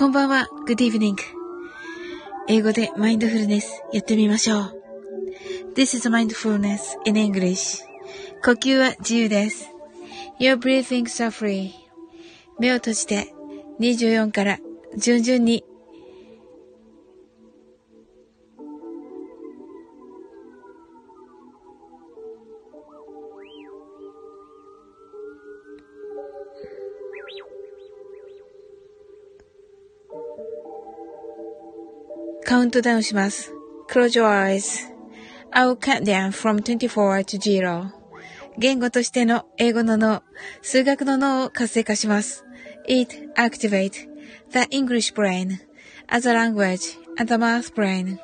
[0.00, 0.48] こんばんは。
[0.66, 1.14] Good evening.
[2.48, 4.74] 英語でマインドフルネスやってみましょう。
[5.76, 7.84] This is mindfulness in English.
[8.42, 9.68] 呼吸は自由です。
[10.40, 11.72] Your breathings are free.
[12.58, 13.34] 目を閉じて
[13.78, 14.58] 24から
[14.96, 15.64] 順々に
[32.50, 33.54] カウントダウンします。
[33.88, 34.28] Close your
[35.52, 37.92] eyes.I'll count down from 24 to 0.
[38.58, 40.24] 言語としての英語の脳、
[40.60, 42.44] 数学の脳を活性化します。
[42.88, 43.92] It activate
[44.50, 45.58] the English brain
[46.08, 48.18] as a language and the math brain.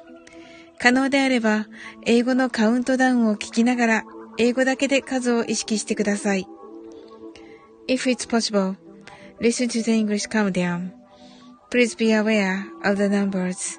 [0.81, 1.69] 可能であれば、
[2.05, 4.05] 英語のカウントダウンを聞きながら、
[4.39, 6.49] 英語だけで数を意識してください。
[7.87, 8.75] If it's possible,
[9.41, 10.91] listen to the English countdown.
[11.71, 13.79] Please be aware of the numbers.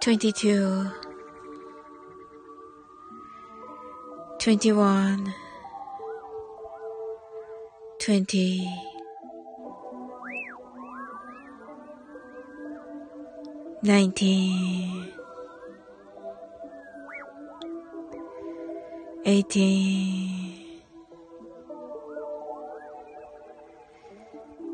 [0.00, 0.90] 22
[4.38, 5.34] 21
[7.98, 8.68] 20
[13.82, 15.12] 19
[19.26, 20.80] 18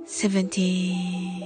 [0.07, 1.46] 17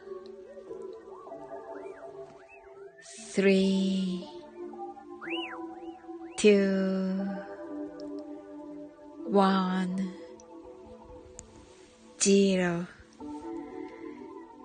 [3.33, 4.25] three,
[6.37, 7.25] two,
[9.31, 9.95] one,
[12.19, 12.85] zero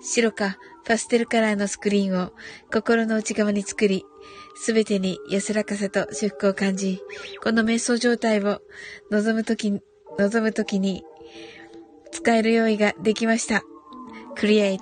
[0.03, 2.32] 白かパステルカラーのスクリーンを
[2.72, 4.04] 心の内側に作り、
[4.56, 7.00] すべてに安らかさと祝福を感じ、
[7.43, 8.60] この瞑想状態を
[9.10, 9.81] 望むとき、
[10.19, 11.04] 望むときに
[12.12, 13.62] 使える用意ができました。
[14.37, 14.81] Create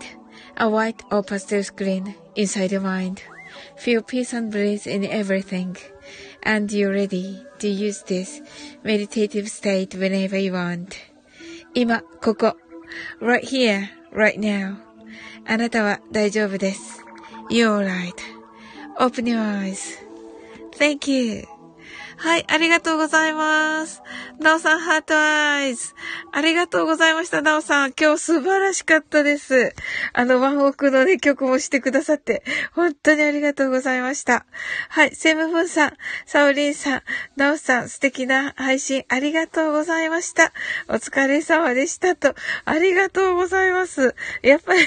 [0.56, 3.33] a white or pastel screen inside your mind.
[3.77, 5.77] Feel peace and bliss in everything.
[6.43, 8.41] And you're ready to use this
[8.83, 10.95] meditative state whenever you want.
[11.73, 12.57] 今、ここ。
[13.21, 14.77] right here, right now.
[15.45, 17.03] あなたは大丈夫です。
[17.49, 19.97] You're right.Open your eyes.
[20.77, 21.52] Thank you.
[22.16, 24.02] はい、ありがとうございます。
[24.40, 25.94] なおさん、ハートアイズ。
[26.32, 27.92] ありがとうございました、なおさん。
[27.92, 29.74] 今日素晴らしかったです。
[30.12, 34.46] あの、ワンオクのね、曲もしてくださって、本当にありがとうございました。
[34.88, 35.92] はい、セムフンさん、
[36.26, 37.02] サオリンさん、
[37.36, 40.52] なおさん、素敵な配信ありがとうございました。
[40.88, 42.34] お疲れ様でしたと、
[42.64, 44.14] ありがとうございます。
[44.42, 44.80] やっぱり、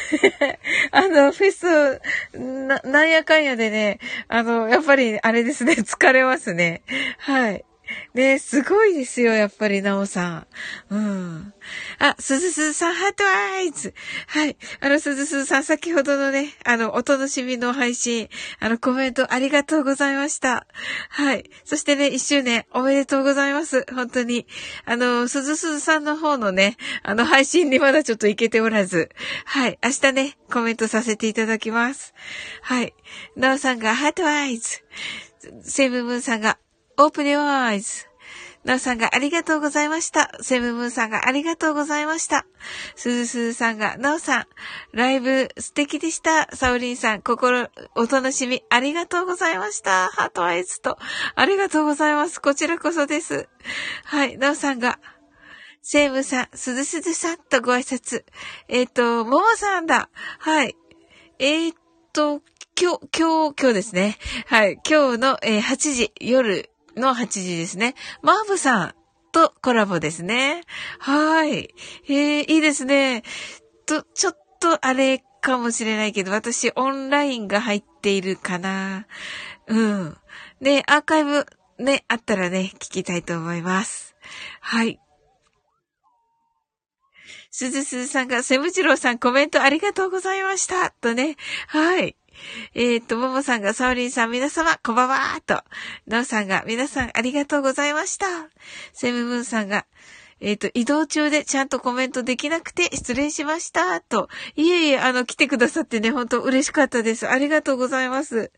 [0.91, 2.01] あの、フェス、
[2.37, 6.83] な、なんやかんやでね、あの、やっぱり、あれですね、疲れますね。
[7.17, 7.65] はい。
[8.13, 10.47] ね、すごいですよ、やっぱり、なおさん。
[10.89, 11.53] うん。
[11.99, 13.93] あ、すずすさん、ハートアイズ。
[14.27, 14.57] はい。
[14.81, 18.29] あの、すずすさん、先ほどのね、あの、お楽しみの配信、
[18.59, 20.67] あの、コメントありがとうございました。
[21.09, 21.49] はい。
[21.63, 23.85] そしてね、一周年おめでとうございます。
[23.93, 24.47] 本当に。
[24.85, 29.09] あの、すずすさんの方のね、あの、配信にまだちょっと行けておらず、
[29.45, 29.79] はい。
[29.83, 32.13] 明日ね、コメントさせていただきます。
[32.61, 32.93] はい。
[33.35, 34.83] なおさんが、ハートアイズ。
[35.61, 36.57] セイムムーンさんが、
[36.99, 38.07] オープニュアイズ。
[38.63, 40.31] なおさんがありがとうございました。
[40.41, 42.47] セムムーさんがありがとうございました。
[42.95, 44.45] すずすずさんが、なおさん、
[44.93, 46.53] ライブ素敵でした。
[46.55, 50.07] サオリンさん、心、お楽しみありがとうございました。
[50.07, 50.97] ハートアイズと、
[51.35, 52.41] ありがとうございます。
[52.41, 53.47] こちらこそです。
[54.03, 54.99] はい、なおさんが、
[55.83, 58.23] セムさん、すずすずさんとご挨拶。
[58.69, 60.09] えっ、ー、と、ももさんだ。
[60.39, 60.75] はい。
[61.37, 61.75] えっ、ー、
[62.11, 62.41] と、
[62.75, 64.17] 今日、今日、今日ですね。
[64.47, 64.79] はい。
[64.83, 67.95] 今日の、えー、8時、夜の8時ですね。
[68.21, 68.95] マーブさん
[69.31, 70.63] とコラボですね。
[70.99, 71.73] はい。
[72.07, 73.23] えー、いいですね。
[73.85, 79.07] と、ちょっとあれかもしれないけど、私オンラインが入っているかな。
[79.67, 80.17] うん。
[80.59, 81.45] ね、アーカイブ
[81.79, 84.15] ね、あったらね、聞きたいと思います。
[84.59, 84.99] はい。
[87.51, 90.91] すずすずさんが、セムチローさんコメントありがとうございました。
[90.91, 91.37] とね。
[91.67, 92.16] はい。
[92.73, 95.63] えっ、と、ももさんが、サオリンさん、皆様、こんばんはと。
[96.05, 98.25] なおさんが、皆さん、ありがとうございました。
[98.93, 99.85] セムムーンさんが、
[100.39, 104.01] えっ、と、移動中でちゃんとコメントできなくて失礼しました。
[104.01, 104.29] と。
[104.55, 107.27] いえいえ、あの、来てくださってね、本当嬉しかったです。
[107.27, 108.51] ありがとうございます。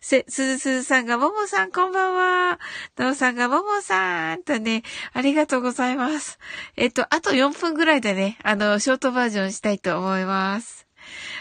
[0.00, 2.58] せ、すずすずさんが、ももさんこんばんは。
[2.96, 4.82] なおさんが、ももさんとね、
[5.12, 6.38] ありがとうございます。
[6.76, 10.85] えっ、と、あと4分ぐらいでね、あの、ショートバージョンしたいと思います。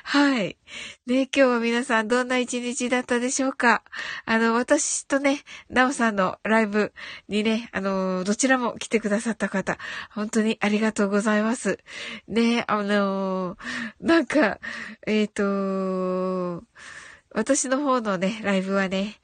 [0.03, 0.57] はい。
[1.07, 3.83] ね、今日は皆さんどんな一日だったでしょうか？
[4.25, 6.93] あの、私とね、なおさんのライブ
[7.27, 9.77] にね、あの、どちらも来てくださった方、
[10.11, 11.79] 本当にありがとうございます。
[12.27, 13.57] ね、あの、
[13.99, 14.59] なんか、
[15.07, 16.63] えっ、ー、と、
[17.35, 19.15] 私の方のね、ライブはね、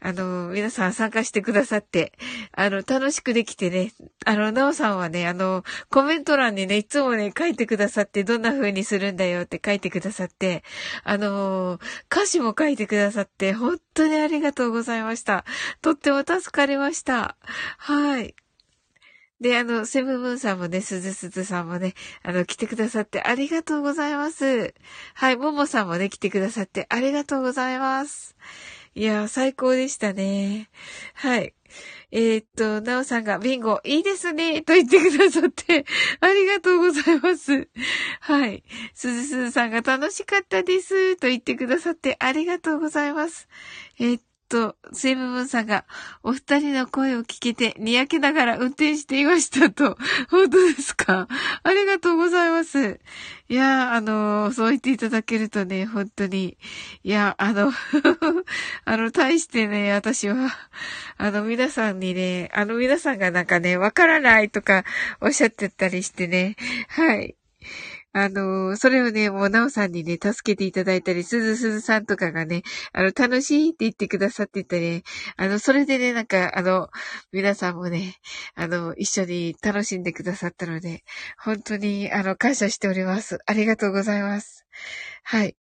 [0.00, 2.12] あの、皆さん参加してくださって、
[2.50, 3.92] あの、楽しくできてね、
[4.26, 10.64] あの、なおさんはね、あの、コメント欄にね、いつもね、書いてくださって、どんな風にするんだよって書いてくださって、
[11.04, 11.78] あの、
[12.10, 15.44] 歌詞も書いてくださって、本当にありがとうございました。
[15.80, 17.36] とっても助かりました。
[17.78, 18.34] はい。
[19.40, 24.74] で、あの、セブンムーンさんもね、すずすずさんもね、あの、来てくださってありがとうございます。
[25.14, 28.36] はい、ももさんもね、来てくださってありがとうございます。
[28.96, 30.68] いや最高でしたね。
[31.14, 31.54] はい。
[32.10, 35.86] えー、っと、なおさんがビンゴいいですね、と言ってくださって
[36.20, 37.68] ありがとうございます。
[38.20, 38.64] はい。
[38.94, 43.48] すずすずさんが楽しかったです、と言ってくださってありがとうございます。
[44.00, 45.86] えー、っと、セイムムーンさんが、
[46.24, 49.96] お二人の声を聞けて、にやけながら運転していましたと。
[50.28, 51.28] 本当ですか？
[51.62, 53.00] ありがとうございます。
[53.48, 56.58] いや、あの、そう言っていただけるとね、本当に。
[57.04, 57.72] いや、あの
[58.84, 60.50] あの、対してね、私は、
[61.16, 64.84] あの、皆さんにね、あの、皆さんがなんかね、わからないとか
[65.20, 66.56] おっしゃってたりしてね、
[66.88, 67.36] はい。
[68.12, 72.62] あの、それをね、もう、なおさんにね、助けていただいたり、すずすずさんとかがね、
[72.92, 75.02] あの、楽しいって言ってくださっててね、
[75.36, 76.88] あの、それでね、なんか、あの、
[77.30, 78.16] 皆さんもね、
[78.56, 81.04] あの、一緒に楽しんでくださったので、
[81.38, 83.38] 本当に、あの、感謝しております。
[83.46, 84.66] ありがとうございます。
[85.22, 85.56] はい。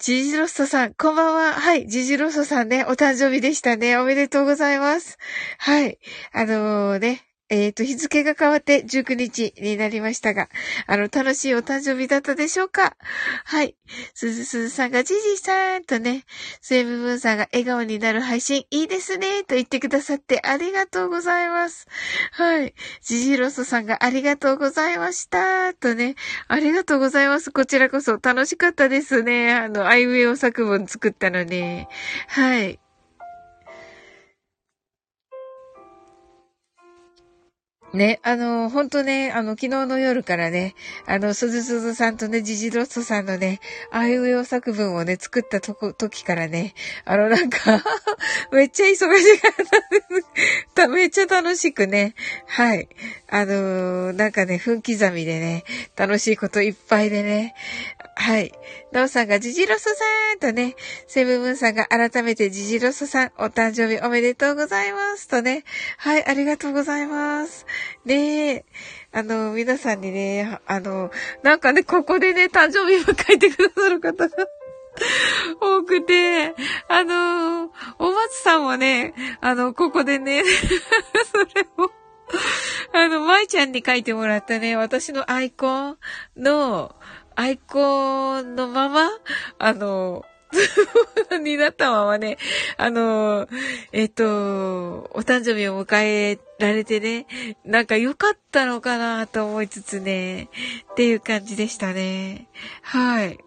[0.00, 1.52] ジジロッソさん、こんばんは。
[1.54, 3.96] はい、ジジロッソさんね、お誕生日でしたね。
[3.96, 5.16] おめでとうございます。
[5.56, 5.98] はい。
[6.32, 10.48] あのー、ね、えっ、ー、と、日付が変わって19日になりましたが、
[10.86, 12.96] あの、楽しいお誕生日だったでしょうか？
[13.44, 13.76] はい。
[14.14, 16.24] すずすずさんがジジさんとね、
[16.62, 21.86] スエムムーンさんが笑顔になる配信いいですねと言ってくださってありがとうございます。
[22.32, 22.74] はい。
[23.02, 26.14] ジジロソさんがありがとうございましたとね、
[26.48, 27.50] ありがとうございます。
[27.50, 29.52] こちらこそ楽しかったですね。
[29.52, 31.86] あの、アイウェイを作文作ったのに。
[32.28, 32.80] はい。
[37.94, 40.74] ね、あの、ほんとね、あの、昨日の夜からね、
[41.06, 43.60] あの、すずすずさんとね、ジジロストさんのね、
[43.92, 46.74] あいうえお作文をね、作ったとこ、時からね、
[47.04, 47.84] あの、なんか
[48.52, 52.14] めっちゃ忙しかったです めっちゃ楽しくね、
[52.46, 52.88] はい。
[53.28, 55.64] あのなんかね、分刻みでね、
[55.96, 57.54] 楽しいこといっぱいでね、
[58.16, 58.52] はい。
[58.92, 60.76] なおさんがジジロソさんとね、
[61.08, 65.64] セブブンさんが改めてジジロソさん、お誕生日おめでとうございますとね。
[65.98, 67.66] はい、ありがとうございます。
[68.04, 68.64] ねえ。
[69.12, 71.10] あの、皆さんにね、あの、
[71.42, 74.36] なんかね、ここでね、誕生日を書いてくださる方が
[75.60, 76.54] 多くて、
[76.88, 80.42] あの、お松さんもね、あの、ここでね、
[81.32, 81.90] それを、
[82.92, 85.98] あの、舞ちゃんに書いてもらったね、私のアイコン
[86.36, 86.94] の、
[87.36, 89.10] アイコンのまま、
[89.58, 90.24] あの、
[91.42, 92.38] になったままね、
[92.76, 93.48] あの、
[93.92, 94.24] えっと、
[95.12, 97.26] お誕生日を迎えられてね、
[97.64, 100.48] なんか良かったのかなと思いつつね、
[100.92, 102.48] っていう感じでしたね。
[102.82, 103.38] はい。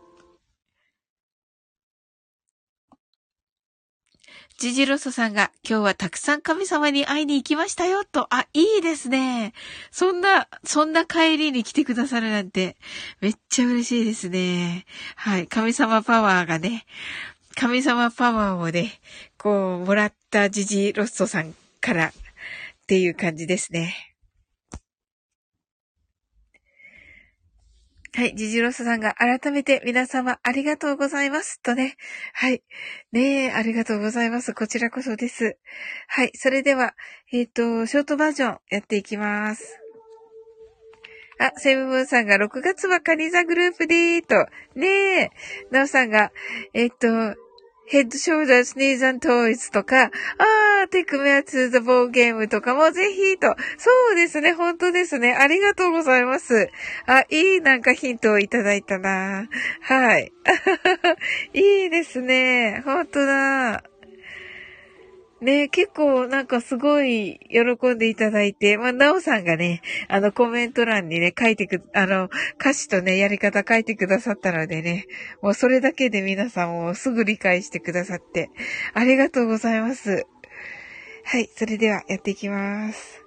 [4.58, 9.54] ジジロソさんが今日はたくさん神様に会いに行きましたよと、あ、いいですね。
[9.92, 12.76] そんな、そんな帰りに来てくださるなんて、
[13.22, 14.86] めっちゃ嬉しいですね。
[15.16, 15.46] はい。
[15.46, 16.88] 神様パワーがね、
[17.54, 19.00] 神様パワーをね、
[19.38, 22.12] こう、もらったジジロッソさんからっ
[22.88, 24.17] ていう感じですね。
[28.18, 28.34] はい。
[28.34, 31.62] ジジロスさんが改めて皆様ありがとうございます。
[31.62, 31.98] とね。
[32.34, 32.64] はい。
[33.12, 34.56] ねえ、ありがとうございます。
[34.56, 35.60] こちらこそです。
[36.08, 36.32] はい。
[36.34, 36.96] それでは、
[37.32, 39.80] えっ、ー、と、ショートバージョンやっていきます。
[41.38, 44.48] あ、セブブンさんが6月はカニザグループでーと。
[44.74, 45.32] ねえ。
[45.70, 46.32] ナオさんが、
[46.74, 47.40] えっ、ー、と、
[47.90, 53.48] ヘッドショルダースニーザントイズとか、あー、テクメアツーザボーゲームとかもぜひと。
[53.78, 55.34] そうですね、本当ですね。
[55.34, 56.70] ありがとうございます。
[57.06, 59.48] あ、いいなんかヒントをいただいたな。
[59.82, 60.34] はい。
[61.54, 62.82] いいですね。
[62.86, 63.84] 本当だ。
[65.42, 72.30] ね結構なんかすごい喜んでいただいて、まあ、なおさんがね、あのコメント欄にね、書いてく、あの、
[72.60, 75.06] 歌詞とね、やり方書いてくださったのでね、
[75.42, 78.50] もうそれだけで皆さんもすぐ理解してくださって、
[78.94, 80.26] ありがとうございます。
[81.24, 83.27] はい、それではやっていきます。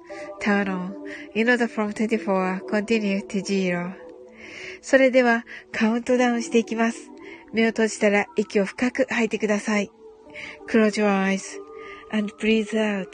[0.39, 0.93] turn on
[1.33, 3.93] in order from 24 continue to 0
[4.81, 7.11] それではカウントダウンしていきます。
[7.53, 9.91] 目を閉じたら息を深く吐いてください。
[10.67, 11.59] Close your eyes
[12.11, 13.07] and breathe out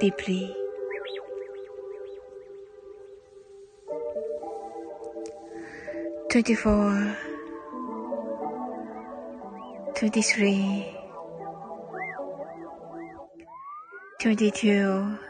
[0.00, 0.52] deeply.
[6.28, 7.16] 24
[9.94, 10.96] 23
[14.18, 15.25] 22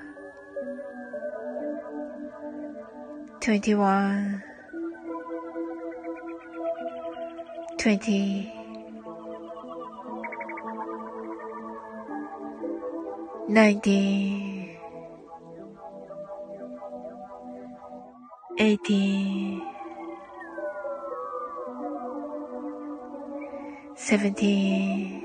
[3.47, 4.43] 21
[7.79, 8.53] 20
[13.49, 14.77] 19
[18.59, 19.63] 18
[23.95, 25.23] 17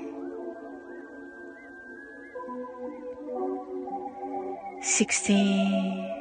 [4.80, 6.21] 16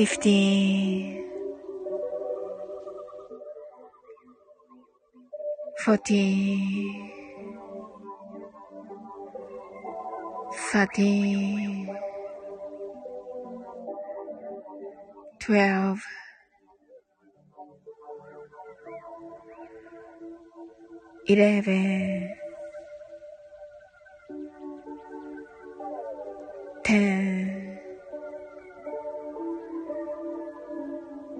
[0.00, 1.26] 15
[5.84, 7.10] 14
[10.72, 11.86] 13
[15.38, 16.00] 12
[21.28, 22.36] 11
[26.84, 27.59] 10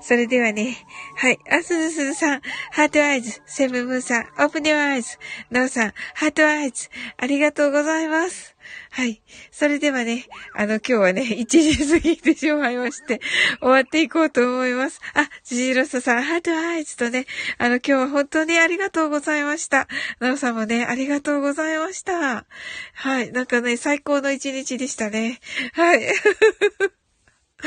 [0.00, 0.76] それではね。
[1.16, 1.38] はい。
[1.50, 2.40] あ、すずすずさん、
[2.72, 3.40] heart eyes。
[3.46, 5.18] セブンムーさん、 open your eyes。
[5.50, 6.88] なおさん、 heart eyes。
[7.16, 8.54] ありがとうございます。
[8.90, 9.22] はい。
[9.50, 13.20] それではね、あの、今日はね、1時過ぎてしまいまして、
[13.60, 15.00] 終わっていこうと思います。
[15.14, 17.26] あ、ジジロスさん、ハートアイズとね、
[17.58, 19.88] あの、今日は本当にありがとうございました。
[20.20, 22.46] なおさんもね、ありがとうございました。
[22.94, 23.32] はい。
[23.32, 25.40] なんかね、最高の一日でしたね。
[25.72, 26.00] はい。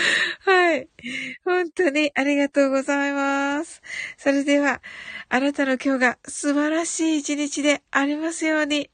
[0.42, 0.90] はい。
[1.44, 3.82] 本当にありがとうございます。
[4.18, 4.82] それでは、
[5.30, 8.90] あなたの今日が素晴らしい一日でありますように。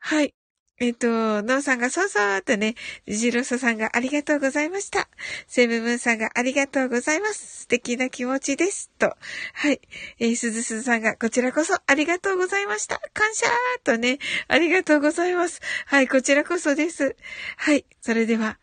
[0.00, 0.35] はい。
[0.78, 2.74] えっ、と、ノーさんがそうそうとね、
[3.08, 5.08] ジロソさんがありがとうございました。
[5.46, 7.62] セブムーンさんがありがとうございます。
[7.62, 8.90] 素敵な気持ちです。
[8.98, 9.16] と。
[9.54, 9.80] はい。
[10.18, 13.00] えー、すずすずさんがこちらこそありがとうございました。
[13.14, 13.46] 感謝
[13.84, 14.18] とね、
[14.48, 15.62] ありがとうございます。
[15.86, 17.16] はい、こちらこそです。
[17.56, 17.86] はい。
[18.02, 18.58] それでは、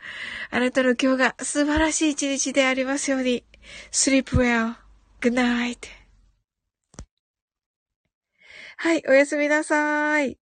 [0.51, 3.43] あなたの今日が素晴らしい一日でありますように。
[3.91, 4.75] sleep well.
[5.19, 5.77] good night.
[8.77, 10.42] はい、おやすみなさい。